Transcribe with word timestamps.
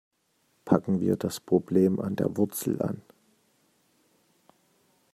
Packen 0.65 0.99
wir 0.99 1.15
das 1.15 1.39
Problem 1.39 1.99
an 1.99 2.15
der 2.15 2.35
Wurzel 2.35 2.81
an. 2.81 3.03